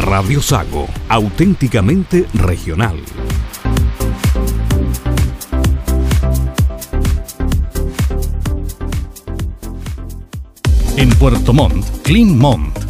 [0.00, 2.98] Radio Sago, auténticamente regional.
[10.96, 12.89] En Puerto Montt, Clean Montt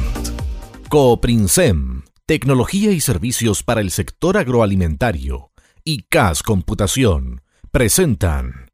[0.89, 5.51] Coprinsem, tecnología y servicios para el sector agroalimentario
[5.85, 8.71] y CAS Computación presentan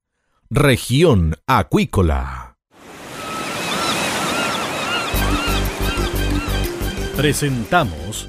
[0.50, 2.56] Región Acuícola.
[7.16, 8.28] Presentamos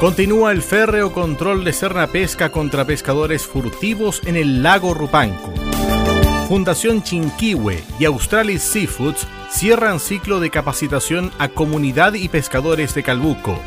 [0.00, 5.52] Continúa el férreo control de Serna Pesca contra pescadores furtivos en el lago Rupanco.
[6.46, 13.58] Fundación Chinquihue y Australis Seafoods cierran ciclo de capacitación a comunidad y pescadores de Calbuco.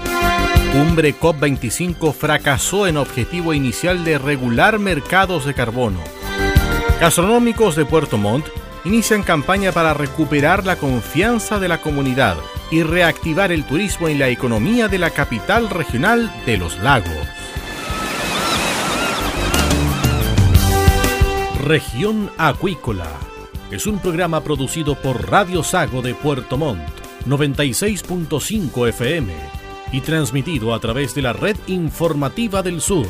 [0.71, 5.99] Cumbre COP25 fracasó en objetivo inicial de regular mercados de carbono.
[7.01, 8.47] Gastronómicos de Puerto Montt
[8.85, 12.37] inician campaña para recuperar la confianza de la comunidad
[12.71, 17.27] y reactivar el turismo y la economía de la capital regional de los lagos.
[21.63, 23.11] Región Acuícola
[23.69, 26.81] es un programa producido por Radio Sago de Puerto Montt,
[27.27, 29.33] 96.5 FM,
[29.91, 33.07] y transmitido a través de la red informativa del sur,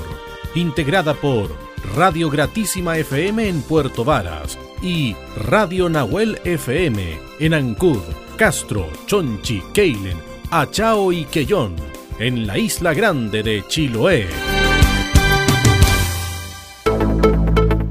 [0.54, 8.00] integrada por Radio Gratísima FM en Puerto Varas y Radio Nahuel FM en Ancud,
[8.38, 10.18] Castro, Chonchi, Keilen,
[10.52, 11.76] Achao y Quellón,
[12.20, 14.28] en la isla grande de Chiloé.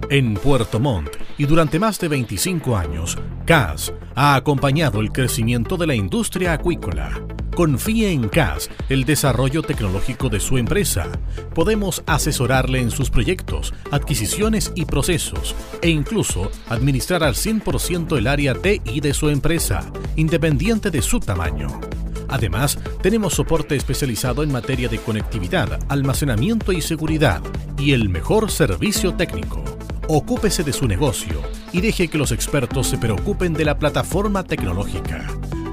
[0.08, 5.86] En Puerto Montt y durante más de 25 años, CAS ha acompañado el crecimiento de
[5.86, 7.20] la industria acuícola
[7.54, 11.08] Confíe en CAS, el desarrollo tecnológico de su empresa.
[11.54, 18.54] Podemos asesorarle en sus proyectos, adquisiciones y procesos, e incluso administrar al 100% el área
[18.54, 21.80] TI de su empresa, independiente de su tamaño.
[22.28, 27.42] Además, tenemos soporte especializado en materia de conectividad, almacenamiento y seguridad,
[27.76, 29.64] y el mejor servicio técnico.
[30.08, 35.26] Ocúpese de su negocio y deje que los expertos se preocupen de la plataforma tecnológica.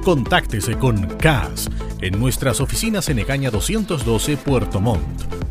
[0.07, 1.69] Contáctese con CAS
[1.99, 5.03] en nuestras oficinas en Egaña 212 Puerto Montt.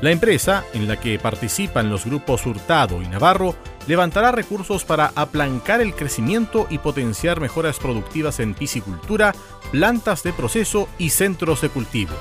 [0.00, 3.54] La empresa, en la que participan los grupos Hurtado y Navarro,
[3.86, 9.32] levantará recursos para aplancar el crecimiento y potenciar mejoras productivas en piscicultura,
[9.70, 12.14] plantas de proceso y centros de cultivo.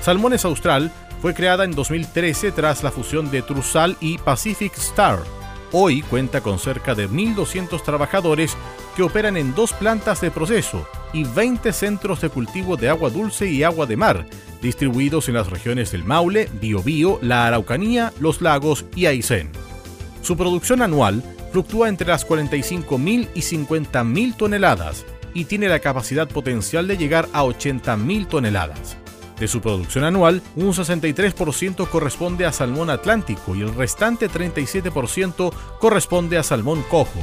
[0.00, 5.39] Salmones Austral fue creada en 2013 tras la fusión de Trusal y Pacific Star.
[5.72, 8.56] Hoy cuenta con cerca de 1.200 trabajadores
[8.96, 13.48] que operan en dos plantas de proceso y 20 centros de cultivo de agua dulce
[13.48, 14.26] y agua de mar,
[14.60, 19.50] distribuidos en las regiones del Maule, Biobío, la Araucanía, los lagos y Aysén.
[20.22, 21.22] Su producción anual
[21.52, 27.44] fluctúa entre las 45.000 y 50.000 toneladas y tiene la capacidad potencial de llegar a
[27.44, 28.99] 80.000 toneladas.
[29.40, 35.50] De su producción anual, un 63% corresponde a salmón atlántico y el restante 37%
[35.80, 37.20] corresponde a salmón cojo,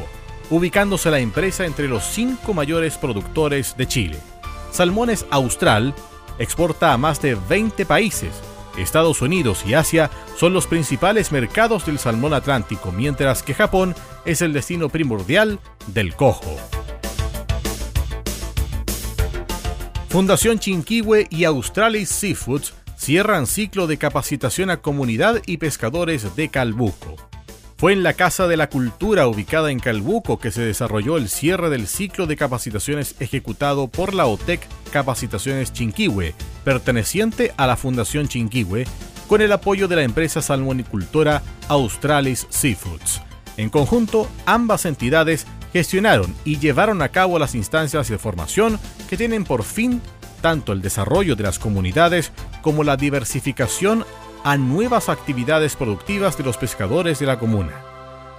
[0.49, 4.17] ubicándose la empresa entre los cinco mayores productores de Chile.
[4.71, 5.93] Salmones Austral
[6.39, 8.31] exporta a más de 20 países.
[8.77, 13.93] Estados Unidos y Asia son los principales mercados del salmón atlántico, mientras que Japón
[14.25, 16.57] es el destino primordial del cojo.
[20.17, 27.17] Fundación Chinquihue y Australis Seafoods cierran ciclo de capacitación a comunidad y pescadores de Calbuco.
[27.77, 31.69] Fue en la Casa de la Cultura ubicada en Calbuco que se desarrolló el cierre
[31.69, 36.33] del ciclo de capacitaciones ejecutado por la OTEC Capacitaciones Chinquihue,
[36.65, 38.85] perteneciente a la Fundación Chinquihue,
[39.27, 43.21] con el apoyo de la empresa salmonicultora Australis Seafoods.
[43.57, 45.45] En conjunto, ambas entidades
[45.77, 50.01] gestionaron y llevaron a cabo las instancias de formación que tienen por fin
[50.41, 52.31] tanto el desarrollo de las comunidades
[52.63, 54.03] como la diversificación
[54.43, 57.73] a nuevas actividades productivas de los pescadores de la comuna.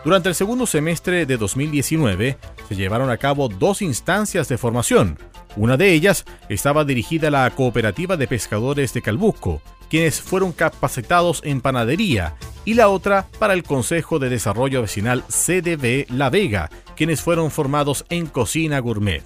[0.04, 2.38] Durante el segundo semestre de 2019
[2.68, 5.16] se llevaron a cabo dos instancias de formación.
[5.54, 11.40] Una de ellas estaba dirigida a la Cooperativa de Pescadores de Calbuco, quienes fueron capacitados
[11.44, 17.22] en panadería, y la otra para el Consejo de Desarrollo Vecinal CDB La Vega, quienes
[17.22, 19.22] fueron formados en cocina gourmet.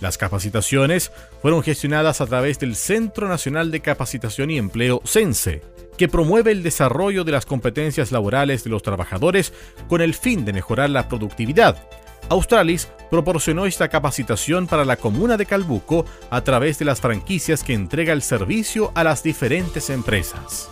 [0.00, 1.12] Las capacitaciones
[1.42, 5.60] fueron gestionadas a través del Centro Nacional de Capacitación y Empleo CENSE,
[5.98, 9.52] que promueve el desarrollo de las competencias laborales de los trabajadores
[9.88, 11.86] con el fin de mejorar la productividad.
[12.30, 17.74] Australis proporcionó esta capacitación para la comuna de Calbuco a través de las franquicias que
[17.74, 20.70] entrega el servicio a las diferentes empresas.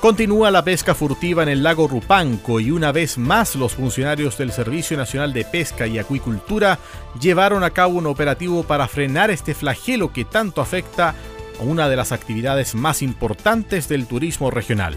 [0.00, 4.50] Continúa la pesca furtiva en el lago Rupanco y una vez más los funcionarios del
[4.50, 6.78] Servicio Nacional de Pesca y Acuicultura
[7.20, 11.14] llevaron a cabo un operativo para frenar este flagelo que tanto afecta
[11.60, 14.96] a una de las actividades más importantes del turismo regional.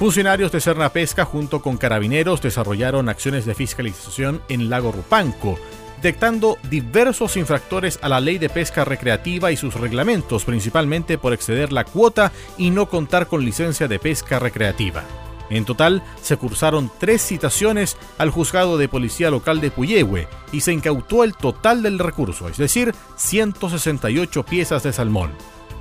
[0.00, 5.60] Funcionarios de Cerna Pesca junto con carabineros desarrollaron acciones de fiscalización en Lago Rupanco,
[6.04, 11.72] detectando diversos infractores a la ley de pesca recreativa y sus reglamentos, principalmente por exceder
[11.72, 15.02] la cuota y no contar con licencia de pesca recreativa.
[15.48, 20.74] En total, se cursaron tres citaciones al juzgado de policía local de Puyehue y se
[20.74, 25.30] incautó el total del recurso, es decir, 168 piezas de salmón.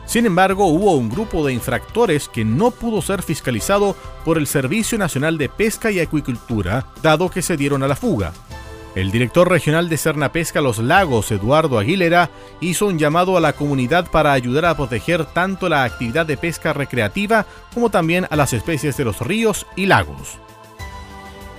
[0.06, 4.98] Sin embargo, hubo un grupo de infractores que no pudo ser fiscalizado por el Servicio
[4.98, 8.32] Nacional de Pesca y Acuicultura, dado que se dieron a la fuga.
[8.96, 9.98] El director regional de
[10.32, 12.30] Pesca Los Lagos, Eduardo Aguilera,
[12.62, 16.74] hizo un llamado a la comunidad para ayudar a proteger tanto la actividad de pesca
[16.74, 20.38] recreativa como también a las especies de los ríos y lagos.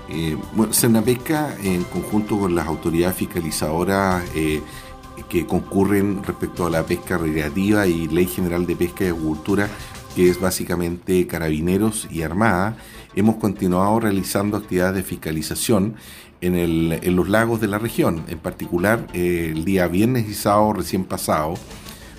[0.09, 4.63] Eh, bueno, Cernapesca, en conjunto con las autoridades fiscalizadoras eh,
[5.29, 9.69] que concurren respecto a la pesca recreativa y Ley General de Pesca y Agricultura,
[10.15, 12.77] que es básicamente carabineros y armada,
[13.17, 15.97] hemos continuado realizando actividades de fiscalización
[16.45, 18.25] en, los lagos de la región.
[18.29, 21.55] En particular, eh, el día viernes y sábado recién pasado,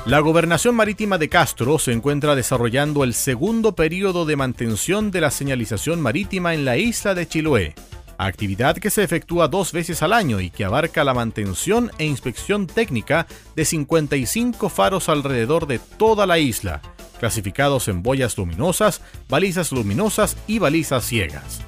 [0.10, 5.30] La gobernación marítima de Castro se encuentra desarrollando el segundo periodo de mantención de la
[5.30, 7.76] señalización marítima en la isla de Chiloé,
[8.18, 12.66] actividad que se efectúa dos veces al año y que abarca la mantención e inspección
[12.66, 16.82] técnica de 55 faros alrededor de toda la isla,
[17.20, 21.62] clasificados en boyas luminosas, balizas luminosas y balizas ciegas.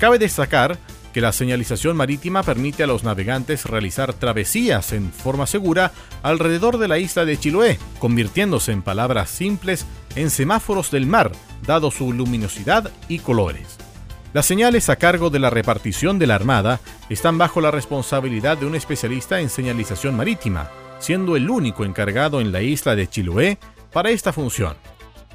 [0.00, 0.78] Cabe destacar
[1.14, 5.92] que la señalización marítima permite a los navegantes realizar travesías en forma segura
[6.24, 11.30] alrededor de la isla de Chiloé, convirtiéndose en palabras simples en semáforos del mar,
[11.64, 13.78] dado su luminosidad y colores.
[14.32, 18.66] Las señales a cargo de la repartición de la Armada están bajo la responsabilidad de
[18.66, 20.68] un especialista en señalización marítima,
[20.98, 23.58] siendo el único encargado en la isla de Chiloé
[23.92, 24.74] para esta función.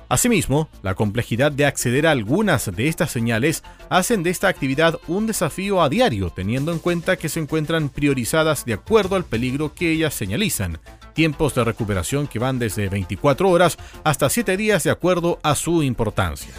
[0.09, 5.27] Asimismo, la complejidad de acceder a algunas de estas señales hacen de esta actividad un
[5.27, 9.91] desafío a diario, teniendo en cuenta que se encuentran priorizadas de acuerdo al peligro que
[9.91, 10.79] ellas señalizan,
[11.13, 15.83] tiempos de recuperación que van desde 24 horas hasta 7 días de acuerdo a su
[15.83, 16.53] importancia.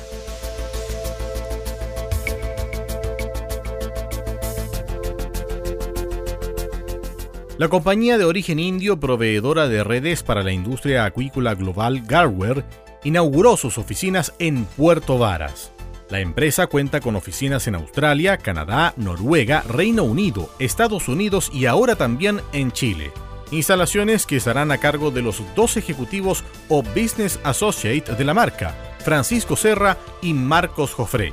[7.58, 12.64] La compañía de origen indio proveedora de redes para la industria acuícola global Garware
[13.04, 15.72] inauguró sus oficinas en Puerto Varas.
[16.10, 21.94] La empresa cuenta con oficinas en Australia, Canadá, Noruega, Reino Unido, Estados Unidos y ahora
[21.94, 23.12] también en Chile.
[23.52, 28.76] Instalaciones que estarán a cargo de los dos ejecutivos o Business Associate de la marca,
[29.04, 31.32] Francisco Serra y Marcos Jofré.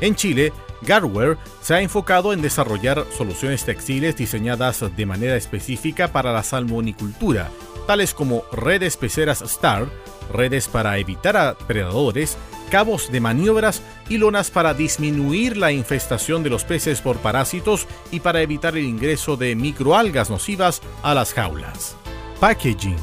[0.00, 6.32] En Chile, Garware se ha enfocado en desarrollar soluciones textiles diseñadas de manera específica para
[6.32, 7.50] la salmonicultura,
[7.86, 9.86] tales como redes peceras Star,
[10.32, 12.36] redes para evitar a predadores,
[12.70, 18.20] cabos de maniobras y lonas para disminuir la infestación de los peces por parásitos y
[18.20, 21.96] para evitar el ingreso de microalgas nocivas a las jaulas.
[22.40, 22.96] Packaging.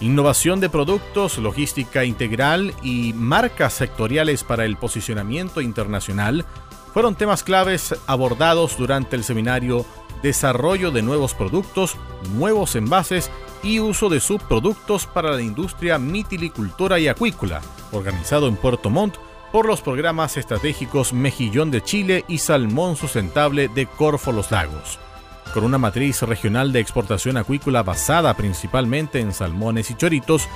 [0.00, 6.44] Innovación de productos, logística integral y marcas sectoriales para el posicionamiento internacional
[6.92, 9.86] fueron temas claves abordados durante el seminario
[10.22, 11.96] Desarrollo de nuevos productos,
[12.34, 13.30] nuevos envases
[13.62, 17.60] y uso de subproductos para la industria mitilicultura y acuícola,
[17.92, 19.16] organizado en Puerto Montt
[19.52, 24.98] por los programas estratégicos Mejillón de Chile y Salmón Sustentable de Corfo Los Lagos.
[25.52, 30.48] Con una matriz regional de exportación acuícola basada principalmente en salmones y choritos,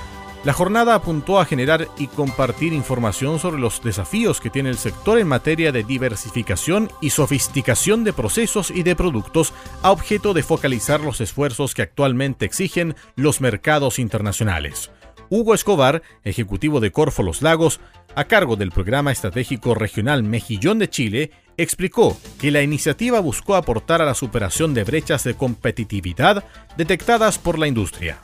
[0.47, 5.19] la jornada apuntó a generar y compartir información sobre los desafíos que tiene el sector
[5.19, 11.01] en materia de diversificación y sofisticación de procesos y de productos a objeto de focalizar
[11.01, 14.93] los esfuerzos que actualmente exigen los mercados internacionales.
[15.31, 17.81] Hugo Escobar, ejecutivo de Corfo Los Lagos,
[18.15, 24.01] a cargo del programa estratégico regional Mejillón de Chile, explicó que la iniciativa buscó aportar
[24.01, 26.45] a la superación de brechas de competitividad
[26.77, 28.21] detectadas por la industria.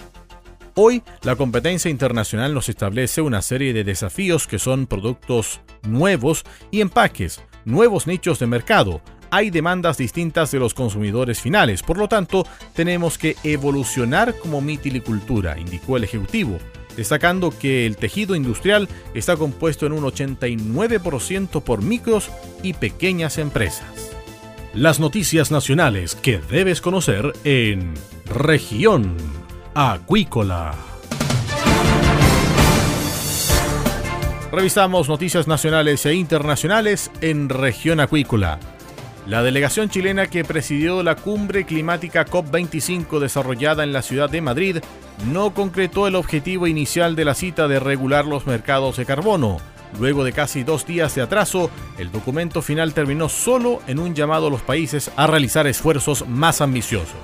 [0.75, 6.81] Hoy, la competencia internacional nos establece una serie de desafíos que son productos nuevos y
[6.81, 9.03] empaques, nuevos nichos de mercado.
[9.31, 15.59] Hay demandas distintas de los consumidores finales, por lo tanto, tenemos que evolucionar como mitilicultura,
[15.59, 16.57] indicó el Ejecutivo,
[16.97, 22.31] destacando que el tejido industrial está compuesto en un 89% por micros
[22.63, 24.11] y pequeñas empresas.
[24.73, 27.93] Las noticias nacionales que debes conocer en
[28.25, 29.17] región
[29.75, 30.75] acuícola.
[34.51, 38.59] Revisamos noticias nacionales e internacionales en región acuícola.
[39.27, 44.79] La delegación chilena que presidió la cumbre climática COP25 desarrollada en la ciudad de Madrid
[45.33, 49.59] no concretó el objetivo inicial de la cita de regular los mercados de carbono.
[49.99, 54.49] Luego de casi dos días de atraso, el documento final terminó solo en un llamado
[54.49, 57.17] a los países a realizar esfuerzos más ambiciosos.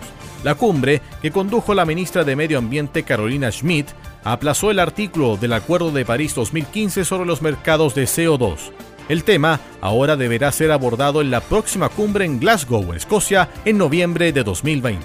[0.45, 3.89] La cumbre, que condujo la ministra de Medio Ambiente Carolina Schmidt,
[4.23, 8.71] aplazó el artículo del Acuerdo de París 2015 sobre los mercados de CO2.
[9.09, 14.33] El tema ahora deberá ser abordado en la próxima cumbre en Glasgow, Escocia, en noviembre
[14.33, 15.05] de 2020.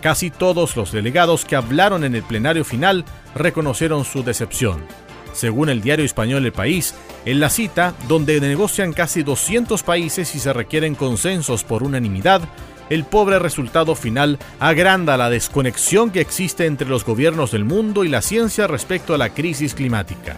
[0.00, 3.04] Casi todos los delegados que hablaron en el plenario final
[3.34, 4.84] reconocieron su decepción.
[5.32, 6.94] Según el diario español El País,
[7.24, 12.42] en la cita, donde negocian casi 200 países y se requieren consensos por unanimidad,
[12.90, 18.08] el pobre resultado final agranda la desconexión que existe entre los gobiernos del mundo y
[18.08, 20.36] la ciencia respecto a la crisis climática.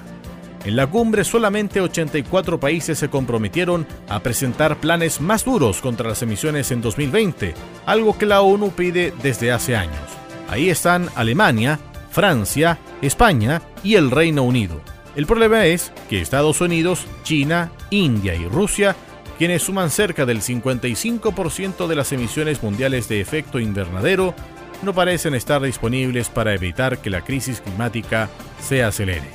[0.64, 6.20] En la cumbre solamente 84 países se comprometieron a presentar planes más duros contra las
[6.22, 7.54] emisiones en 2020,
[7.86, 9.94] algo que la ONU pide desde hace años.
[10.50, 11.78] Ahí están Alemania,
[12.10, 14.82] Francia, España y el Reino Unido.
[15.16, 18.94] El problema es que Estados Unidos, China, India y Rusia
[19.40, 24.34] quienes suman cerca del 55% de las emisiones mundiales de efecto invernadero,
[24.82, 28.28] no parecen estar disponibles para evitar que la crisis climática
[28.60, 29.30] se acelere.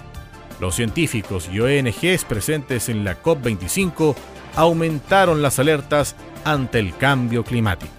[0.59, 4.15] Los científicos y ONGs presentes en la COP25
[4.55, 7.91] aumentaron las alertas ante el cambio climático.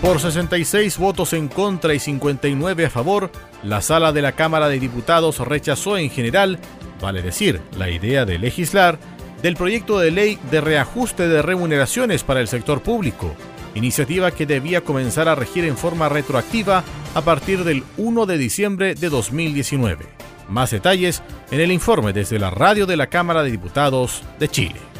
[0.00, 3.32] Por 66 votos en contra y 59 a favor,
[3.64, 6.60] la sala de la Cámara de Diputados rechazó en general
[7.02, 8.98] vale decir, la idea de legislar,
[9.42, 13.34] del proyecto de ley de reajuste de remuneraciones para el sector público,
[13.74, 18.94] iniciativa que debía comenzar a regir en forma retroactiva a partir del 1 de diciembre
[18.94, 20.06] de 2019.
[20.48, 24.91] Más detalles en el informe desde la radio de la Cámara de Diputados de Chile.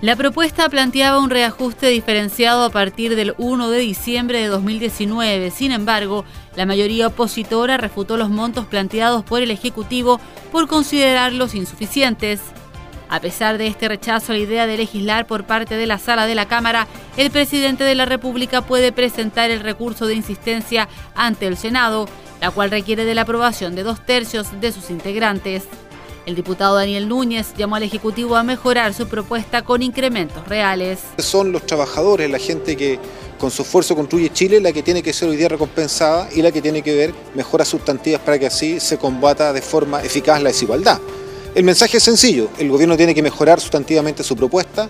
[0.00, 5.50] La propuesta planteaba un reajuste diferenciado a partir del 1 de diciembre de 2019.
[5.50, 6.24] Sin embargo,
[6.56, 10.18] la mayoría opositora refutó los montos planteados por el Ejecutivo
[10.50, 12.40] por considerarlos insuficientes.
[13.10, 16.24] A pesar de este rechazo a la idea de legislar por parte de la sala
[16.24, 16.86] de la Cámara,
[17.18, 22.08] el presidente de la República puede presentar el recurso de insistencia ante el Senado,
[22.40, 25.68] la cual requiere de la aprobación de dos tercios de sus integrantes.
[26.30, 31.00] El diputado Daniel Núñez llamó al Ejecutivo a mejorar su propuesta con incrementos reales.
[31.18, 33.00] Son los trabajadores, la gente que
[33.36, 36.52] con su esfuerzo construye Chile, la que tiene que ser hoy día recompensada y la
[36.52, 40.50] que tiene que ver mejoras sustantivas para que así se combata de forma eficaz la
[40.50, 41.00] desigualdad.
[41.52, 44.88] El mensaje es sencillo, el gobierno tiene que mejorar sustantivamente su propuesta,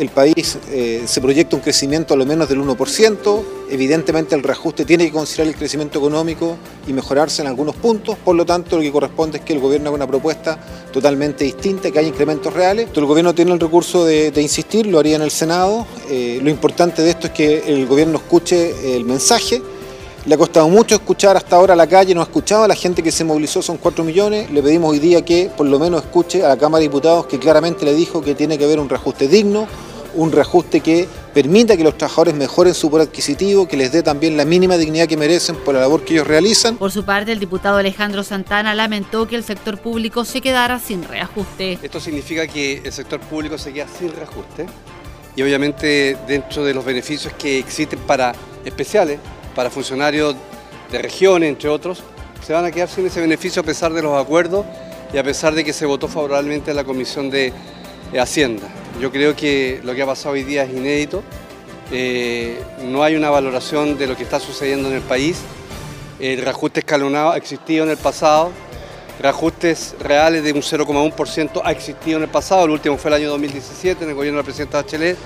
[0.00, 4.86] el país eh, se proyecta un crecimiento a lo menos del 1%, evidentemente el reajuste
[4.86, 8.82] tiene que considerar el crecimiento económico y mejorarse en algunos puntos, por lo tanto lo
[8.82, 10.58] que corresponde es que el gobierno haga una propuesta
[10.90, 12.88] totalmente distinta, que haya incrementos reales.
[12.94, 17.02] el gobierno tiene el recurso de, insistir, lo haría en el Senado, eh, lo importante
[17.02, 19.60] de esto es que el gobierno escuche el mensaje,
[20.26, 22.74] le ha costado mucho escuchar hasta ahora a la calle, no ha escuchado a la
[22.74, 24.50] gente que se movilizó, son 4 millones.
[24.50, 27.38] Le pedimos hoy día que por lo menos escuche a la Cámara de Diputados que
[27.38, 29.66] claramente le dijo que tiene que haber un reajuste digno,
[30.14, 34.36] un reajuste que permita que los trabajadores mejoren su poder adquisitivo, que les dé también
[34.36, 36.76] la mínima dignidad que merecen por la labor que ellos realizan.
[36.76, 41.04] Por su parte, el diputado Alejandro Santana lamentó que el sector público se quedara sin
[41.04, 41.78] reajuste.
[41.82, 44.66] Esto significa que el sector público se queda sin reajuste
[45.36, 49.18] y obviamente dentro de los beneficios que existen para especiales,
[49.54, 50.34] para funcionarios
[50.90, 52.02] de regiones, entre otros,
[52.44, 54.66] se van a quedar sin ese beneficio a pesar de los acuerdos
[55.12, 57.52] y a pesar de que se votó favorablemente en la Comisión de
[58.18, 58.66] Hacienda.
[59.00, 61.22] Yo creo que lo que ha pasado hoy día es inédito.
[61.92, 65.40] Eh, no hay una valoración de lo que está sucediendo en el país.
[66.18, 68.50] El reajuste escalonado ha existido en el pasado.
[69.20, 72.64] Reajustes reales de un 0,1% ha existido en el pasado.
[72.64, 75.16] El último fue el año 2017 en el gobierno de la presidenta Bachelet.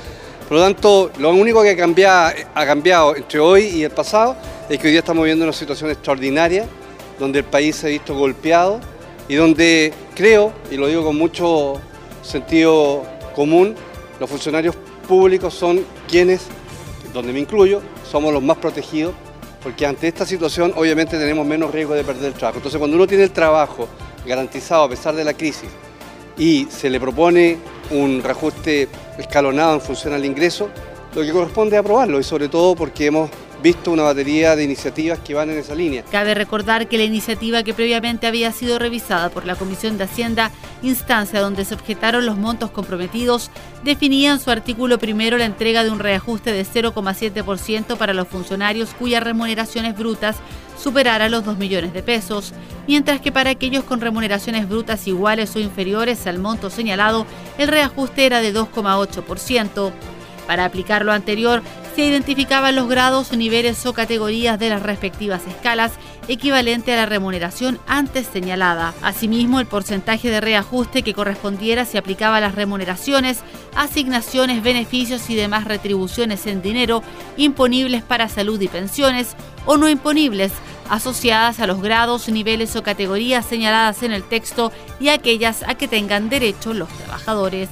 [0.49, 4.37] Por lo tanto, lo único que ha cambiado, ha cambiado entre hoy y el pasado
[4.69, 6.67] es que hoy día estamos viviendo una situación extraordinaria
[7.19, 8.81] donde el país se ha visto golpeado
[9.29, 11.81] y donde creo, y lo digo con mucho
[12.25, 13.75] sentido común,
[14.19, 14.75] los funcionarios
[15.07, 16.47] públicos son quienes,
[17.13, 19.15] donde me incluyo, somos los más protegidos,
[19.63, 22.59] porque ante esta situación obviamente tenemos menos riesgo de perder el trabajo.
[22.59, 23.89] Entonces cuando uno tiene el trabajo
[24.27, 25.71] garantizado a pesar de la crisis
[26.37, 27.59] y se le propone
[27.91, 30.69] un reajuste escalonado en función al ingreso,
[31.15, 33.31] lo que corresponde es aprobarlo y sobre todo porque hemos
[33.65, 36.05] visto una batería de iniciativas que van en esa línea.
[36.11, 40.51] Cabe recordar que la iniciativa que previamente había sido revisada por la Comisión de Hacienda,
[40.83, 43.51] instancia donde se objetaron los montos comprometidos,
[43.83, 48.91] definía en su artículo primero la entrega de un reajuste de 0,7% para los funcionarios
[48.99, 50.37] cuyas remuneraciones brutas
[50.79, 52.53] superaran los 2 millones de pesos,
[52.87, 57.25] mientras que para aquellos con remuneraciones brutas iguales o inferiores al monto señalado,
[57.57, 59.91] el reajuste era de 2,8%.
[60.47, 61.63] Para aplicar lo anterior,
[61.95, 65.93] se identificaban los grados, niveles o categorías de las respectivas escalas
[66.27, 68.95] equivalente a la remuneración antes señalada.
[69.03, 73.41] Asimismo, el porcentaje de reajuste que correspondiera se aplicaba a las remuneraciones,
[73.77, 77.03] asignaciones, beneficios y demás retribuciones en dinero
[77.37, 80.53] imponibles para salud y pensiones o no imponibles
[80.91, 85.89] asociadas a los grados, niveles o categorías señaladas en el texto y aquellas a que
[85.89, 87.69] tengan derecho los trabajadores.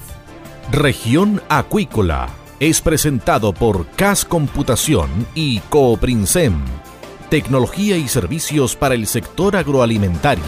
[0.71, 6.55] Región Acuícola es presentado por CAS Computación y Cooprinsem,
[7.29, 10.45] tecnología y servicios para el sector agroalimentario.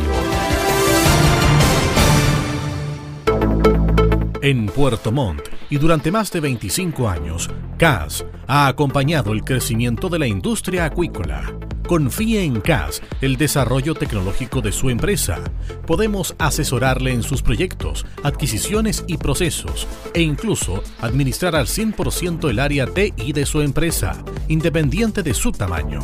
[4.40, 10.20] En Puerto Montt y durante más de 25 años, CAS ha acompañado el crecimiento de
[10.20, 11.52] la industria acuícola
[11.86, 15.40] Confíe en CAS, el desarrollo tecnológico de su empresa.
[15.86, 22.86] Podemos asesorarle en sus proyectos, adquisiciones y procesos, e incluso administrar al 100% el área
[22.86, 26.00] TI de su empresa, independiente de su tamaño.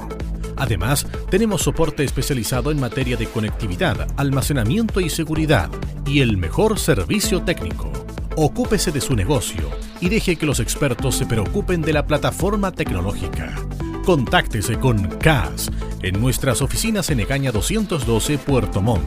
[0.56, 5.70] Además, tenemos soporte especializado en materia de conectividad, almacenamiento y seguridad,
[6.04, 7.90] y el mejor servicio técnico.
[8.36, 9.70] Ocúpese de su negocio
[10.02, 13.54] y deje que los expertos se preocupen de la plataforma tecnológica.
[14.10, 15.70] Contáctese con CAS
[16.02, 19.06] en nuestras oficinas en Egaña 212 Puerto Montt.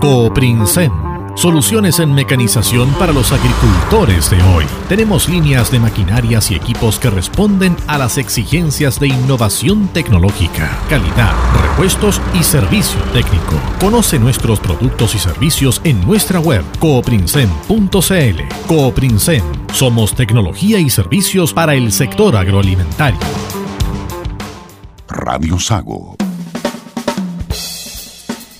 [0.01, 1.06] Coprincen
[1.38, 4.65] Soluciones en mecanización para los agricultores de hoy.
[4.89, 11.36] Tenemos líneas de maquinarias y equipos que responden a las exigencias de innovación tecnológica, calidad,
[11.62, 13.54] repuestos y servicio técnico.
[13.80, 18.67] Conoce nuestros productos y servicios en nuestra web cooprincen.cl.
[18.67, 19.43] Cooprincen.
[19.71, 23.19] Somos tecnología y servicios para el sector agroalimentario.
[25.08, 26.17] Radio Sago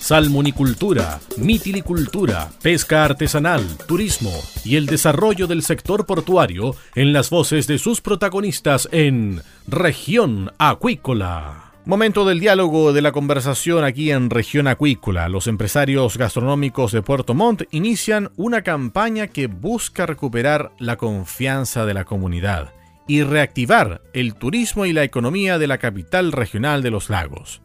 [0.08, 4.32] salmonicultura, mitilicultura, pesca artesanal, turismo
[4.64, 11.74] y el desarrollo del sector portuario en las voces de sus protagonistas en Región Acuícola.
[11.84, 15.28] Momento del diálogo de la conversación aquí en Región Acuícola.
[15.28, 21.94] Los empresarios gastronómicos de Puerto Montt inician una campaña que busca recuperar la confianza de
[21.94, 22.72] la comunidad
[23.10, 27.62] y reactivar el turismo y la economía de la capital regional de los lagos.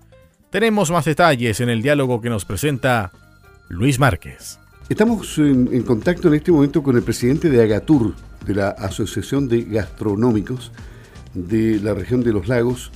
[0.52, 3.10] Tenemos más detalles en el diálogo que nos presenta
[3.70, 4.58] Luis Márquez.
[4.90, 9.62] Estamos en, contacto en este momento con el presidente de Agatur, de la Asociación de
[9.62, 10.70] Gastronómicos
[11.32, 12.92] de la región de los lagos,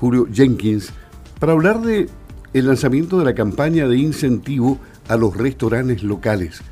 [0.00, 0.90] Julio Jenkins,
[1.38, 2.08] para hablar de
[2.54, 6.62] lanzamiento de la campaña de incentivo a los restaurantes locales.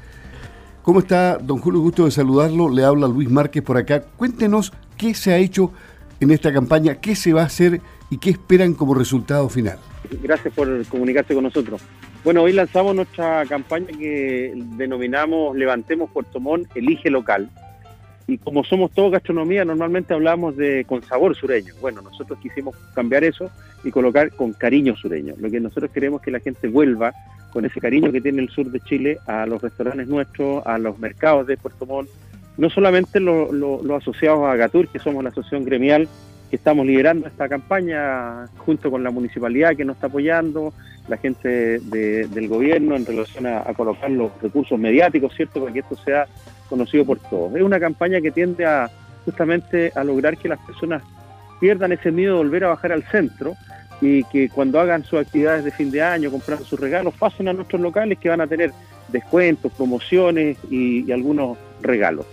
[0.85, 1.83] ¿Cómo está, don Julio?
[1.83, 2.71] Gusto de saludarlo.
[2.71, 4.01] Le habla Luis Márquez por acá.
[4.17, 5.71] Cuéntenos qué se ha hecho
[6.19, 9.79] en esta campaña, qué se va a hacer y qué esperan como resultado final
[10.23, 11.83] gracias por comunicarse con nosotros.
[12.25, 17.49] Bueno, hoy lanzamos nuestra campaña que denominamos Levantemos Puerto Montt, elige local.
[18.27, 21.73] Y como somos todos gastronomía, normalmente hablamos de con sabor sureño.
[21.81, 23.51] Bueno, nosotros quisimos cambiar eso
[23.85, 25.35] y colocar con cariño sureño.
[25.39, 27.15] Lo que nosotros queremos es que la gente vuelva
[27.53, 30.99] con ese cariño que tiene el sur de Chile a los restaurantes nuestros, a los
[30.99, 32.11] mercados de Puerto Montt,
[32.59, 36.09] no solamente los asociados a Gatur, que somos la asociación gremial
[36.51, 40.73] que estamos liderando esta campaña junto con la municipalidad que nos está apoyando,
[41.09, 45.61] la gente del gobierno en relación a, colocar los recursos mediáticos, ¿cierto?
[45.61, 46.27] Para que esto sea
[46.69, 47.55] conocido por todos.
[47.55, 48.91] Es una campaña que tiende a
[49.25, 51.03] justamente a lograr que las personas
[51.61, 53.55] pierdan ese miedo de volver a bajar al centro
[54.01, 57.53] y que cuando hagan sus actividades de fin de año, comprando sus regalos, pasen a
[57.53, 58.73] nuestros locales que van a tener
[59.09, 62.27] descuentos, promociones y algunos regalos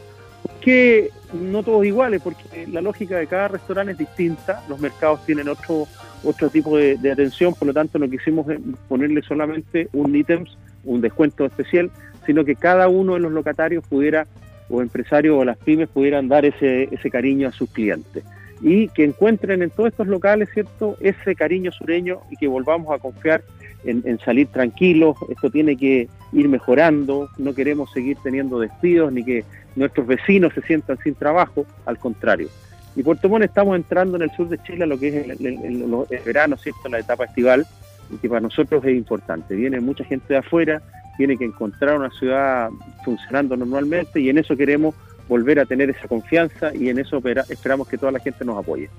[0.65, 5.47] que no todos iguales, porque la lógica de cada restaurante es distinta, los mercados tienen
[5.47, 5.87] otro,
[6.23, 8.45] otro tipo de, atención, por lo tanto no quisimos
[8.87, 10.45] ponerle solamente un ítem,
[10.83, 11.91] un descuento especial,
[12.25, 14.27] sino que cada uno de los locatarios pudiera,
[14.69, 18.23] o empresarios o las pymes pudieran dar ese, ese cariño a sus clientes.
[18.61, 22.99] Y que encuentren en todos estos locales, ¿cierto?, ese cariño sureño y que volvamos a
[22.99, 23.43] confiar
[23.85, 29.43] en, salir tranquilos, esto tiene que ir mejorando, no queremos seguir teniendo despidos ni que
[29.75, 32.49] nuestros vecinos se sientan sin trabajo, al contrario.
[32.95, 36.23] Y Puerto Montt estamos entrando en el sur de Chile a lo que es el,
[36.25, 36.89] verano, ¿cierto?
[36.89, 37.65] la etapa estival,
[38.09, 39.55] y que para nosotros es importante.
[39.55, 40.81] Viene mucha gente de afuera,
[41.17, 42.69] tiene que encontrar una ciudad
[43.03, 44.95] funcionando normalmente y en eso queremos
[45.27, 48.89] volver a tener esa confianza y en eso esperamos que toda la gente nos apoye.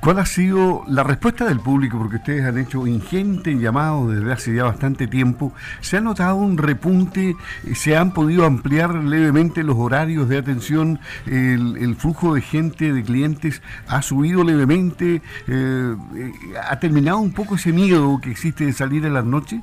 [0.00, 1.98] ¿Cuál ha sido la respuesta del público?
[1.98, 5.52] Porque ustedes han hecho ingente llamado desde hace ya bastante tiempo.
[5.82, 7.36] ¿Se ha notado un repunte?
[7.74, 11.00] ¿Se han podido ampliar levemente los horarios de atención?
[11.26, 15.20] ¿El, flujo de gente, de clientes, ha subido levemente?
[15.46, 15.94] Eh,
[16.66, 19.60] ¿Ha terminado un poco ese miedo que existe de salir en las noches?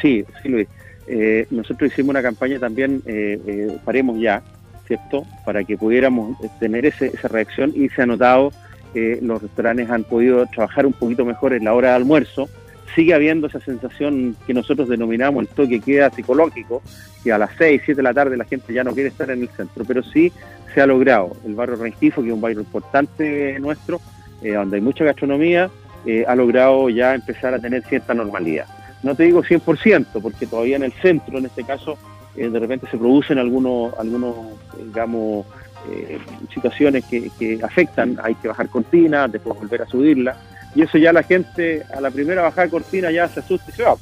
[0.00, 0.68] Sí, sí, Luis.
[1.08, 4.44] Eh, nosotros hicimos una campaña también, eh, Paremos Ya,
[4.86, 5.26] ¿cierto?
[5.44, 8.52] Para que pudiéramos tener esa reacción y se ha notado
[8.94, 12.48] los restaurantes han podido trabajar un poquito mejor en la hora de almuerzo.
[12.94, 16.82] Sigue habiendo esa sensación que nosotros denominamos el toque queda psicológico,
[17.22, 19.42] que a las 6, 7 de la tarde la gente ya no quiere estar en
[19.42, 20.32] el centro, pero sí
[20.74, 21.36] se ha logrado.
[21.44, 24.00] El barrio Rengifo, que es un barrio importante nuestro,
[24.42, 25.70] eh, donde hay mucha gastronomía,
[26.06, 28.66] eh, ha logrado ya empezar a tener cierta normalidad.
[29.02, 31.98] No te digo 100%, porque todavía en el centro, en este caso,
[32.36, 34.34] eh, de repente se producen algunos, algunos
[34.78, 35.46] digamos,
[35.88, 36.18] eh,
[36.52, 40.36] situaciones que, afectan, hay que bajar cortinas, después volver a subirla,
[40.74, 43.74] y eso ya la gente a la primera bajada de cortina ya se asusta y
[43.74, 43.96] se va.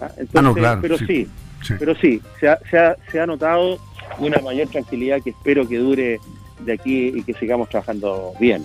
[0.00, 0.10] ¿Ah?
[0.16, 1.28] Entonces, ah, pero sí,
[1.78, 3.78] pero sí, se ha, se, ha, se ha notado
[4.18, 6.20] una mayor tranquilidad que espero que dure
[6.60, 8.64] de aquí y que sigamos trabajando bien.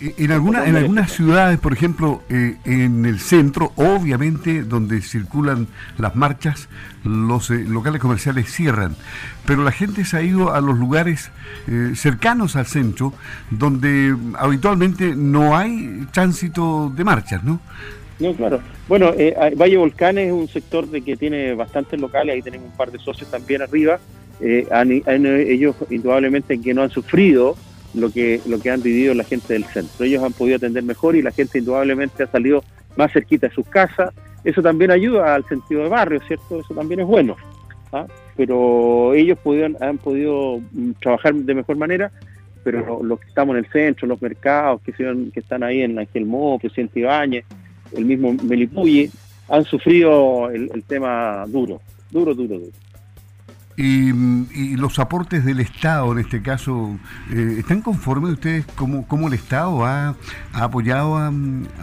[0.00, 5.66] En, alguna, en algunas ciudades, por ejemplo, eh, en el centro, obviamente, donde circulan
[5.98, 6.68] las marchas,
[7.02, 8.94] los eh, locales comerciales cierran,
[9.44, 11.30] pero la gente se ha ido a los lugares
[11.66, 13.12] eh, cercanos al centro,
[13.50, 17.60] donde habitualmente no hay tránsito de marchas, ¿no?
[18.20, 18.60] No, claro.
[18.88, 19.12] Bueno,
[19.58, 22.98] Valle Volcanes es un sector de que tiene bastantes locales, ahí tenemos un par de
[22.98, 23.98] socios también arriba.
[24.40, 27.56] ellos indudablemente que no han sufrido
[27.96, 30.04] lo que, lo que han vivido la gente del centro.
[30.04, 32.62] Ellos han podido atender mejor y la gente indudablemente ha salido
[32.96, 34.14] más cerquita de sus casas.
[34.44, 36.60] Eso también ayuda al sentido de barrio, ¿cierto?
[36.60, 37.36] Eso también es bueno.
[37.92, 38.06] ¿ah?
[38.36, 42.12] Pero ellos pudieron, han podido mm, trabajar de mejor manera,
[42.62, 46.26] pero los que estamos en el centro, los mercados que, que están ahí en Ángel
[46.26, 47.44] Mo, Presidente Ibáñez,
[47.96, 49.10] el mismo Melipuye,
[49.48, 51.80] han sufrido el, el tema duro,
[52.10, 52.72] duro, duro, duro.
[53.76, 56.98] Y, los aportes del Estado, en este caso,
[57.30, 60.14] eh, ¿están conformes ustedes cómo, cómo el Estado ha,
[60.54, 61.30] apoyado a,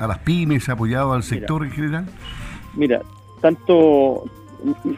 [0.08, 2.06] las pymes, ha apoyado al sector en general?
[2.76, 3.02] Mira,
[3.42, 4.26] tanto,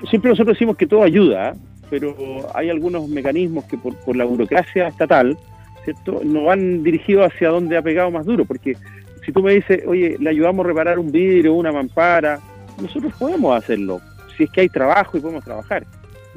[0.10, 1.54] siempre nosotros decimos que todo ayuda,
[1.90, 2.16] pero
[2.54, 5.38] hay algunos mecanismos que por, por la burocracia estatal,
[5.84, 6.22] ¿cierto?
[6.24, 8.78] no van dirigidos hacia donde ha pegado más duro, porque
[9.26, 12.40] si tú me dices, oye, le ayudamos a reparar un vidrio, una mampara,
[12.82, 14.00] nosotros podemos hacerlo,
[14.38, 15.86] si es que hay trabajo y podemos trabajar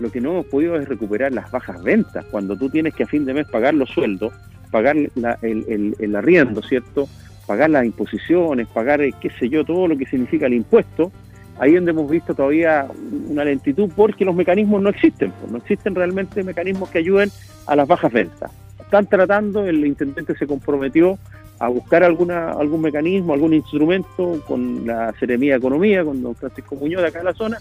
[0.01, 2.25] lo que no hemos podido es recuperar las bajas ventas.
[2.31, 4.33] Cuando tú tienes que a fin de mes pagar los sueldos,
[4.71, 7.09] pagar el, arriendo, ¿cierto?
[7.47, 11.11] Pagar las imposiciones, pagar, eh, qué sé yo, todo lo que significa el impuesto,
[11.59, 12.87] ahí donde hemos visto todavía
[13.29, 17.31] una lentitud porque los mecanismos no existen, pues, no existen realmente mecanismos que ayuden
[17.67, 18.51] a las bajas ventas.
[18.79, 21.19] Están tratando, el intendente se comprometió
[21.59, 26.77] a buscar alguna, algún mecanismo, algún instrumento con la Seremía de Economía, con don Francisco
[26.77, 27.59] Muñoz de acá en la zona,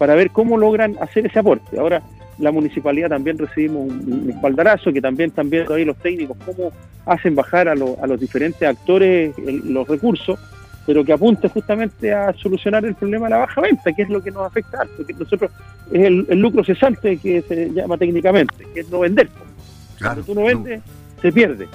[0.00, 1.78] para ver cómo logran hacer ese aporte.
[1.78, 2.02] Ahora,
[2.38, 6.72] la municipalidad también recibimos un, espaldarazo, que también están viendo ahí los técnicos cómo
[7.04, 10.38] hacen bajar a, los diferentes actores los recursos,
[10.86, 14.22] pero que apunte justamente a solucionar el problema de la baja venta, que es lo
[14.22, 15.50] que nos afecta porque nosotros
[15.92, 19.28] es el, lucro cesante que se llama técnicamente, que es no vender.
[20.00, 20.80] Cuando tú no vendes,
[21.20, 21.68] se pierde.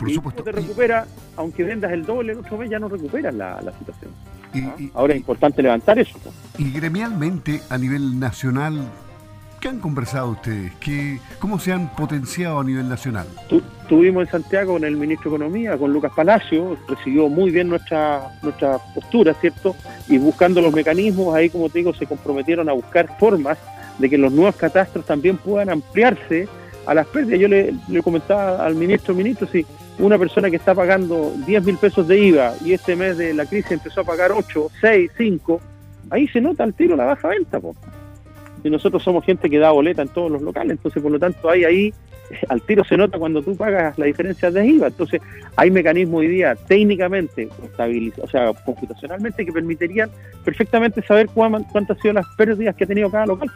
[0.00, 0.42] Por y supuesto.
[0.42, 4.10] te recupera, aunque vendas el doble el otro mes, ya no recuperas la situación.
[4.54, 4.76] ¿Ah?
[4.94, 6.18] Ahora es importante levantar eso.
[6.56, 8.80] Y gremialmente, a nivel nacional,
[9.60, 10.72] ¿qué han conversado ustedes?
[10.80, 13.26] ¿Qué, ¿Cómo se han potenciado a nivel nacional?
[13.88, 18.38] Tuvimos en Santiago con el ministro de Economía, con Lucas Palacio, recibió muy bien nuestra,
[18.42, 19.74] nuestra postura, ¿cierto?
[20.08, 23.58] Y buscando los mecanismos, ahí como te digo, se comprometieron a buscar formas
[23.98, 26.48] de que los nuevos catastros también puedan ampliarse
[26.86, 27.40] a las pérdidas.
[27.40, 29.66] Yo le, le comentaba al ministro, ministro, si
[29.98, 33.46] una persona que está pagando 10 mil pesos de IVA y este mes de la
[33.46, 35.60] crisis empezó a pagar 8, 6, 5,
[36.10, 37.60] ahí se nota al tiro la baja venta.
[38.62, 41.50] Y nosotros somos gente que da boleta en todos los locales, entonces por lo tanto
[41.50, 41.94] hay ahí,
[42.48, 44.88] al tiro se nota cuando tú pagas la diferencia de IVA.
[44.88, 45.20] Entonces
[45.56, 47.48] hay mecanismos hoy día técnicamente,
[48.22, 50.10] o sea, computacionalmente, que permitirían
[50.44, 53.50] perfectamente saber cuántas han sido las pérdidas que ha tenido cada local.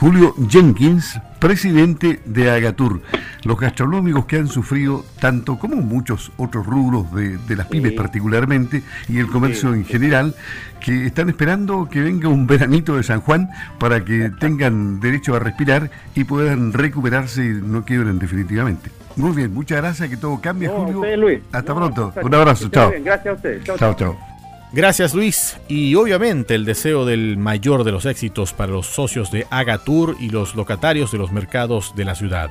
[0.00, 3.00] Julio Jenkins, presidente de Agatur,
[3.42, 9.18] los gastronómicos que han sufrido tanto como muchos otros rubros de, las pymes particularmente y
[9.18, 10.36] el comercio en general,
[10.80, 15.40] que están esperando que venga un veranito de San Juan para que tengan derecho a
[15.40, 18.90] respirar y puedan recuperarse y no quiebren definitivamente.
[19.16, 21.02] Muy bien, muchas gracias, que todo cambie, Julio.
[21.50, 22.12] Hasta pronto.
[22.22, 22.92] Un abrazo, chao.
[23.02, 23.64] Gracias a ustedes.
[23.64, 23.94] chao.
[23.94, 24.37] chao.
[24.70, 29.46] Gracias Luis y obviamente el deseo del mayor de los éxitos para los socios de
[29.50, 32.50] Agatur y los locatarios de los mercados de la ciudad.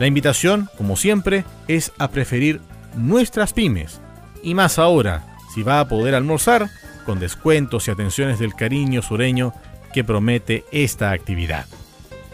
[0.00, 2.62] La invitación, como siempre, es a preferir
[2.96, 4.00] nuestras pymes
[4.42, 6.70] y más ahora, si va a poder almorzar,
[7.04, 9.52] con descuentos y atenciones del cariño sureño
[9.92, 11.66] que promete esta actividad.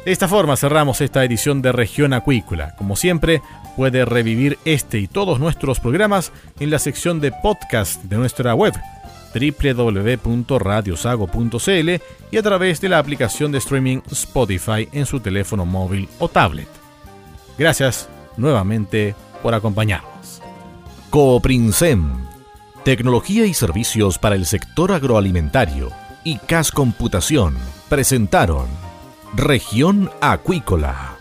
[0.04, 2.74] De esta forma cerramos esta edición de Región Acuícola.
[2.76, 3.42] Como siempre,
[3.76, 8.72] puede revivir este y todos nuestros programas en la sección de podcast de nuestra web
[9.34, 11.90] www.radiosago.cl
[12.30, 16.68] y a través de la aplicación de streaming Spotify en su teléfono móvil o tablet.
[17.58, 20.42] Gracias nuevamente por acompañarnos.
[21.10, 22.26] Cooprinsem,
[22.84, 25.90] tecnología y servicios para el sector agroalimentario
[26.24, 27.56] y CAS Computación
[27.88, 28.66] presentaron
[29.34, 31.16] Región Acuícola.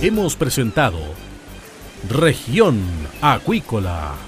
[0.00, 1.00] Hemos presentado
[2.08, 2.80] Región
[3.20, 4.27] Acuícola.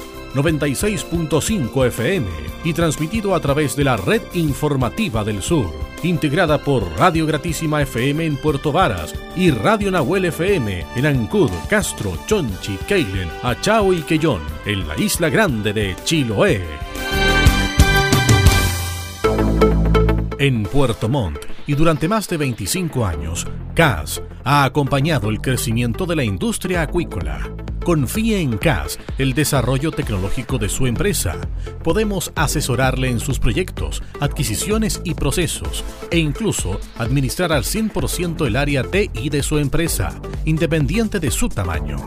[0.33, 2.27] 96.5 FM
[2.63, 5.71] y transmitido a través de la Red Informativa del Sur,
[6.03, 12.17] integrada por Radio Gratísima FM en Puerto Varas y Radio Nahuel FM en Ancud, Castro,
[12.27, 16.61] Chonchi, Keilen, Achao y Quellón, en la isla grande de Chiloé.
[20.39, 26.15] En Puerto Montt y durante más de 25 años, CAS ha acompañado el crecimiento de
[26.15, 27.60] la industria acuícola.
[27.83, 31.37] Confíe en CAS el desarrollo tecnológico de su empresa.
[31.83, 38.83] Podemos asesorarle en sus proyectos, adquisiciones y procesos e incluso administrar al 100% el área
[38.83, 41.97] TI de su empresa, independiente de su tamaño.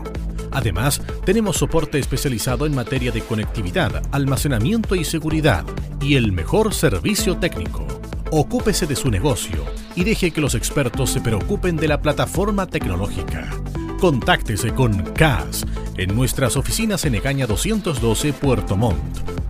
[0.51, 5.65] Además, tenemos soporte especializado en materia de conectividad, almacenamiento y seguridad
[5.99, 7.85] y el mejor servicio técnico.
[8.31, 13.49] Ocúpese de su negocio y deje que los expertos se preocupen de la plataforma tecnológica.
[13.99, 15.65] Contáctese con CAS
[15.97, 18.99] en nuestras oficinas en Egaña 212 Puerto Montt.